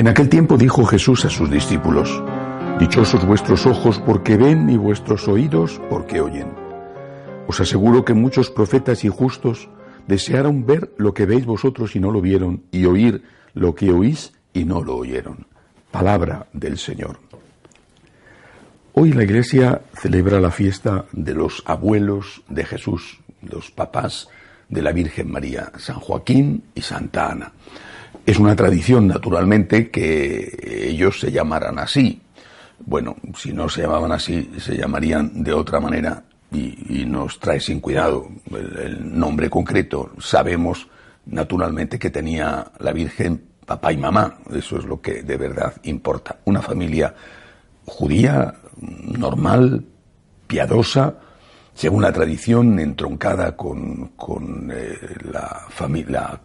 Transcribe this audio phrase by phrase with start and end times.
[0.00, 2.22] En aquel tiempo dijo Jesús a sus discípulos,
[2.78, 6.54] Dichosos vuestros ojos porque ven y vuestros oídos porque oyen.
[7.46, 9.68] Os aseguro que muchos profetas y justos
[10.06, 14.32] desearon ver lo que veis vosotros y no lo vieron, y oír lo que oís
[14.54, 15.46] y no lo oyeron.
[15.90, 17.18] Palabra del Señor.
[18.94, 24.30] Hoy la Iglesia celebra la fiesta de los abuelos de Jesús, los papás
[24.70, 27.52] de la Virgen María, San Joaquín y Santa Ana.
[28.26, 32.20] Es una tradición, naturalmente, que ellos se llamaran así.
[32.84, 37.80] Bueno, si no se llamaban así, se llamarían de otra manera y, nos trae sin
[37.80, 40.12] cuidado el, nombre concreto.
[40.18, 40.88] Sabemos,
[41.26, 44.38] naturalmente, que tenía la Virgen papá y mamá.
[44.52, 46.38] Eso es lo que de verdad importa.
[46.44, 47.14] Una familia
[47.84, 49.84] judía, normal,
[50.46, 51.14] piadosa,
[51.74, 54.98] según la tradición, entroncada con, con eh,
[55.32, 56.40] la familia,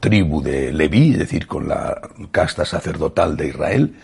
[0.00, 3.94] tribu de Leví, es decir, con la casta sacerdotal de Israel,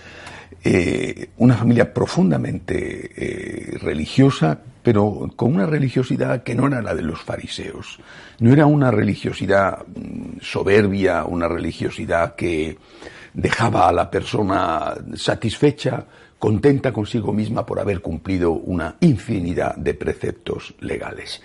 [0.64, 7.02] eh, una familia profundamente eh, religiosa, pero con una religiosidad que no era la de
[7.02, 7.98] los fariseos.
[8.38, 12.78] No era una religiosidad mm, soberbia, una religiosidad que
[13.34, 16.06] dejaba a la persona satisfecha,
[16.38, 21.40] contenta consigo misma por haber cumplido una infinidad de preceptos legales.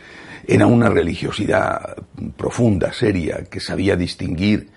[0.47, 1.95] Era una religiosidad
[2.35, 4.69] profunda, seria, que sabía distinguir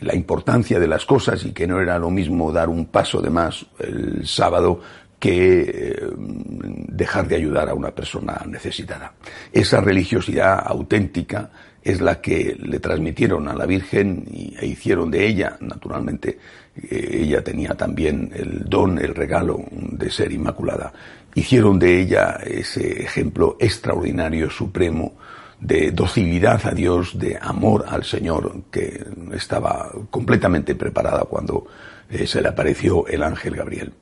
[0.00, 3.30] la importancia de las cosas y que no era lo mismo dar un paso de
[3.30, 4.80] más el sábado
[5.18, 9.14] que eh, dejar de ayudar a una persona necesitada.
[9.52, 11.50] Esa religiosidad auténtica
[11.82, 16.38] es la que le transmitieron a la Virgen y, e hicieron de ella, naturalmente,
[16.76, 20.92] eh, ella tenía también el don, el regalo de ser inmaculada,
[21.34, 25.14] hicieron de ella ese ejemplo extraordinario, supremo,
[25.60, 31.66] de docilidad a Dios, de amor al Señor, que estaba completamente preparada cuando
[32.10, 33.92] eh, se le apareció el ángel Gabriel.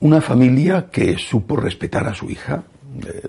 [0.00, 2.64] Una familia que supo respetar a su hija,
[3.06, 3.22] eh,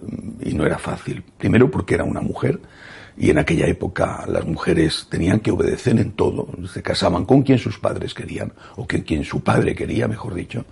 [0.44, 2.60] y no era fácil, primero porque era una mujer,
[3.18, 7.58] y en aquella época las mujeres tenían que obedecer en todo, se casaban con quien
[7.58, 10.66] sus padres querían, o con quien su padre quería, mejor dicho,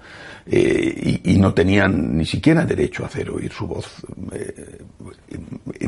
[0.45, 3.87] eh, y, no tenían ni siquiera derecho a hacer oír su voz.
[4.31, 4.77] Eh,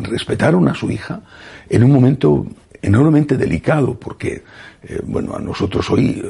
[0.01, 1.21] respetaron a su hija
[1.69, 2.45] en un momento
[2.81, 4.43] enormemente delicado, porque,
[4.83, 6.23] eh, bueno, a nosotros hoy,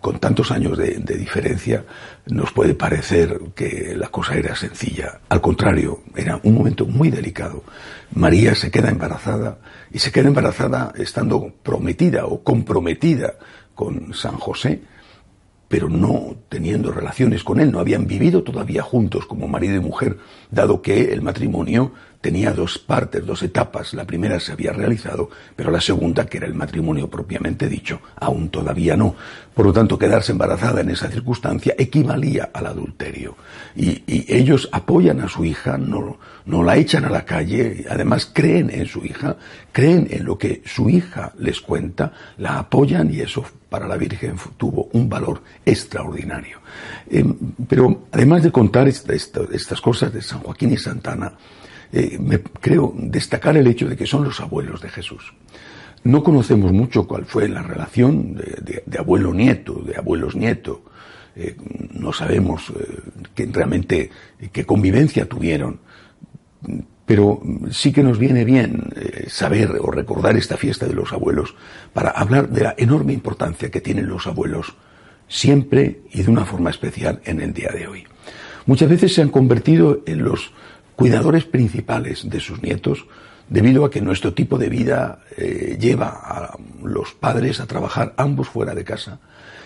[0.00, 1.84] con tantos años de, diferencia,
[2.26, 5.20] nos puede parecer que la cosa era sencilla.
[5.28, 7.64] Al contrario, era un momento muy delicado.
[8.14, 9.58] María se queda embarazada
[9.90, 13.34] y se queda embarazada estando prometida o comprometida
[13.74, 14.82] con San José,
[15.68, 20.18] pero no teniendo relaciones con él, no habían vivido todavía juntos como marido y mujer,
[20.50, 21.92] dado que el matrimonio
[22.22, 23.92] tenía dos partes, dos etapas.
[23.92, 28.48] La primera se había realizado, pero la segunda, que era el matrimonio propiamente dicho, aún
[28.48, 29.14] todavía no.
[29.52, 33.36] Por lo tanto, quedarse embarazada en esa circunstancia equivalía al adulterio.
[33.76, 34.02] Y,
[34.32, 38.86] ellos apoyan a su hija, no, no la echan a la calle, además creen en
[38.86, 39.36] su hija,
[39.72, 44.36] creen en lo que su hija les cuenta, la apoyan y eso para la Virgen
[44.56, 46.60] tuvo un valor extraordinario.
[47.10, 47.34] Em,
[47.68, 51.32] pero además de contar estas cosas de San Joaquín y Santana,
[51.92, 55.34] eh, me creo destacar el hecho de que son los abuelos de Jesús.
[56.04, 60.82] No conocemos mucho cuál fue la relación de, abuelo-nieto, de abuelos-nieto.
[61.36, 61.56] Eh,
[61.92, 62.72] no sabemos
[63.36, 64.10] eh, realmente
[64.50, 65.80] qué convivencia tuvieron.
[67.04, 68.88] Pero sí que nos viene bien
[69.26, 71.54] saber o recordar esta fiesta de los abuelos
[71.92, 74.74] para hablar de la enorme importancia que tienen los abuelos
[75.28, 78.04] siempre y de una forma especial en el día de hoy.
[78.66, 80.52] Muchas veces se han convertido en los
[80.96, 83.06] cuidadores principales de sus nietos,
[83.48, 88.48] debido a que nuestro tipo de vida eh, lleva a los padres a trabajar ambos
[88.48, 89.20] fuera de casa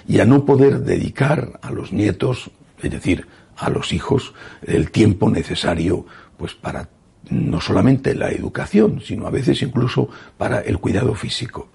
[0.08, 2.50] y a no poder dedicar a los nietos,
[2.82, 3.26] es decir,
[3.56, 6.06] a los hijos, el tiempo necesario
[6.36, 6.88] pues para
[7.30, 11.68] no solamente la educación, sino a veces incluso para el cuidado físico.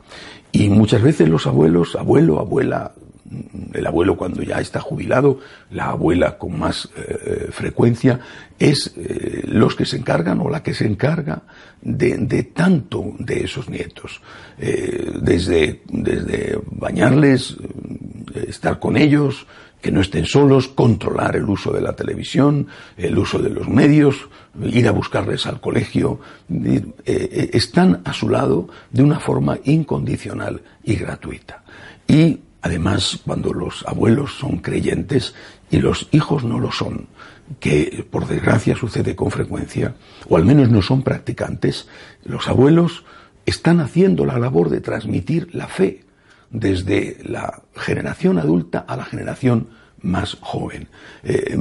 [0.52, 2.94] Y muchas veces los abuelos, abuelo, abuela,
[3.74, 5.40] el abuelo cuando ya está jubilado,
[5.70, 8.20] la abuela con más eh, frecuencia,
[8.60, 11.44] es eh, los que se encargan o la que se encarga
[11.82, 14.22] de, tanto de esos nietos.
[14.58, 17.58] Eh, desde, desde bañarles,
[18.48, 19.48] estar con ellos,
[19.82, 22.68] que no estén solos, controlar el uso de la televisión,
[22.98, 24.30] el uso de los medios,
[24.62, 26.20] ir a buscarles al colegio,
[26.50, 31.64] eh, están a su lado de una forma incondicional y gratuita.
[32.08, 35.34] Y además, cuando los abuelos son creyentes
[35.70, 37.08] y los hijos no lo son,
[37.60, 39.96] que por desgracia sucede con frecuencia,
[40.30, 41.88] o al menos no son practicantes,
[42.24, 43.04] los abuelos
[43.46, 46.04] están haciendo la labor de transmitir la fe
[46.50, 49.70] desde la generación adulta a la generación
[50.02, 50.88] más joven.
[51.24, 51.58] Eh,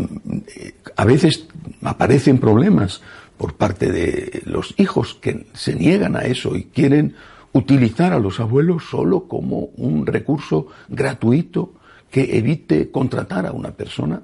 [0.97, 1.47] a veces
[1.82, 3.00] aparecen problemas
[3.37, 7.14] por parte de los hijos que se niegan a eso y quieren
[7.52, 11.75] utilizar a los abuelos solo como un recurso gratuito
[12.11, 14.23] que evite contratar a una persona,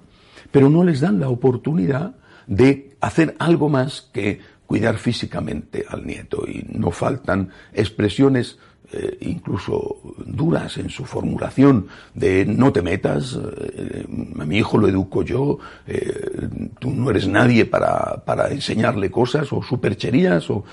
[0.50, 6.44] pero no les dan la oportunidad de hacer algo más que cuidar físicamente al nieto
[6.46, 8.58] y no faltan expresiones
[8.92, 14.06] eh, incluso duras en su formulación de no te metas, eh,
[14.38, 16.48] a mi hijo lo educo yo, eh,
[16.78, 20.64] tú no eres nadie para, para enseñarle cosas o supercherías, o,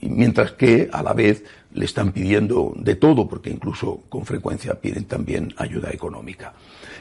[0.00, 1.44] mientras que a la vez
[1.74, 6.54] le están pidiendo de todo, porque incluso con frecuencia piden también ayuda económica.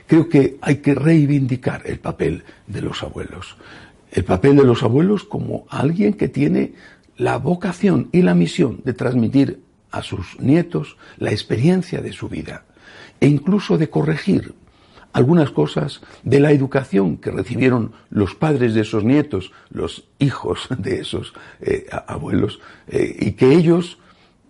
[0.06, 3.56] Creo que hay que reivindicar el papel de los abuelos.
[4.12, 6.74] El papel de los abuelos como alguien que tiene
[7.18, 12.66] la vocación y la misión de transmitir a sus nietos la experiencia de su vida
[13.20, 14.54] e incluso de corregir
[15.14, 21.00] algunas cosas de la educación que recibieron los padres de esos nietos, los hijos de
[21.00, 23.98] esos eh, abuelos, eh, y que ellos,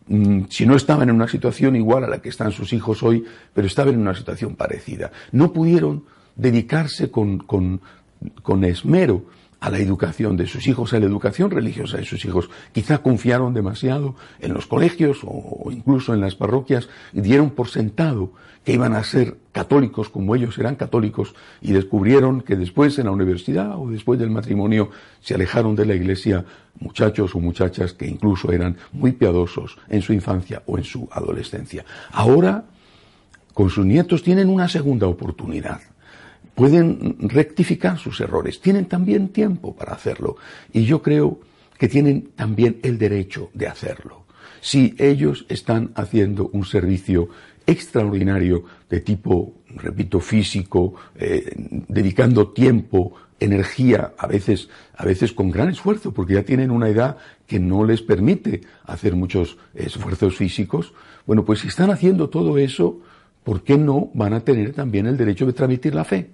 [0.07, 3.23] mm, si no estaban en una situación igual a la que están sus hijos hoy,
[3.53, 6.03] pero estaban en una situación parecida, no pudieron
[6.35, 7.81] dedicarse con, con,
[8.43, 9.25] con esmero
[9.59, 12.49] a la educación de sus hijos, a la educación religiosa de sus hijos.
[12.71, 18.31] Quizá confiaron demasiado en los colegios o, incluso en las parroquias y dieron por sentado
[18.63, 23.11] que iban a ser católicos como ellos eran católicos y descubrieron que después en la
[23.11, 24.91] universidad o después del matrimonio
[25.21, 26.45] se alejaron de la iglesia
[26.79, 31.83] muchachos o muchachas que incluso eran muy piadosos en su infancia o en su adolescencia.
[32.11, 32.65] Ahora,
[33.53, 35.81] con sus nietos tienen una segunda oportunidad
[36.59, 40.35] pueden rectificar sus errores, tienen también tiempo para hacerlo
[40.73, 41.39] y yo creo
[41.77, 44.25] que tienen también el derecho de hacerlo.
[44.59, 47.29] Si ellos están haciendo un servicio
[47.65, 51.49] extraordinario de tipo, repito, físico, eh,
[51.87, 54.67] dedicando tiempo, energía, a veces,
[54.97, 57.15] a veces con gran esfuerzo, porque ya tienen una edad
[57.47, 60.91] que no les permite hacer muchos esfuerzos físicos.
[61.25, 62.99] Bueno, pues si están haciendo todo eso,
[63.45, 66.31] ¿por qué no van a tener también el derecho de transmitir la fe?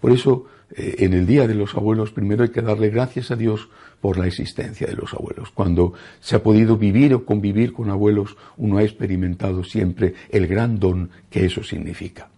[0.00, 3.36] Por eso, eh, en el Día de los Abuelos, primero hay que darle gracias a
[3.36, 3.68] Dios
[4.00, 5.50] por la existencia de los abuelos.
[5.50, 10.78] Cuando se ha podido vivir o convivir con abuelos, uno ha experimentado siempre el gran
[10.78, 12.28] don que eso significa.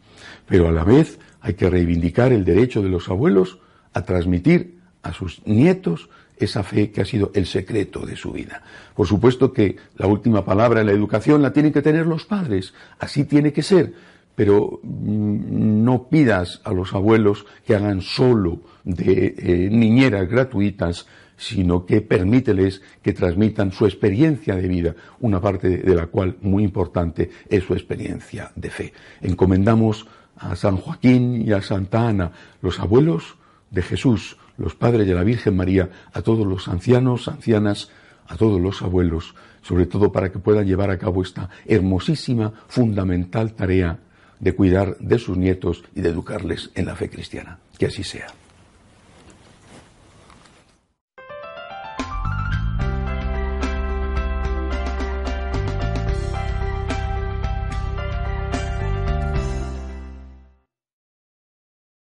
[0.46, 3.58] Pero a la vez hay que reivindicar el derecho de los abuelos
[3.92, 8.62] a transmitir a sus nietos esa fe que ha sido el secreto de su vida.
[8.94, 12.74] Por supuesto que la última palabra en la educación la tienen que tener los padres,
[12.98, 13.92] así tiene que ser,
[14.38, 21.84] pero mm, no pidas a los abuelos que hagan solo de eh, niñeras gratuitas, sino
[21.84, 27.28] que permíteles que transmitan su experiencia de vida, una parte de la cual muy importante
[27.50, 28.92] es su experiencia de fe.
[29.22, 32.30] Encomendamos a San Joaquín y a Santa Ana,
[32.62, 33.38] los abuelos
[33.72, 37.90] de Jesús, los padres de la Virgen María, a todos los ancianos, ancianas,
[38.28, 43.54] a todos los abuelos, sobre todo para que puedan llevar a cabo esta hermosísima, fundamental
[43.54, 43.98] tarea
[44.40, 47.58] de cuidar de sus nietos y de educarles en la fe cristiana.
[47.78, 48.26] Que así sea.